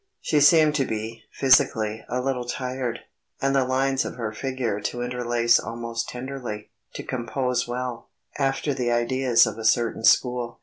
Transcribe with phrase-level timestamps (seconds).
[0.19, 3.01] She seemed to be, physically, a little tired;
[3.39, 8.09] and the lines of her figure to interlace almost tenderly to "compose" well,
[8.39, 10.59] after the ideas of a certain school.